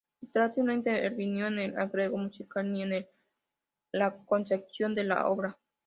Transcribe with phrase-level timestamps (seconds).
[0.23, 3.05] Strauss no intervino en el arreglo musical ni en
[3.91, 5.59] la concepción de la obra.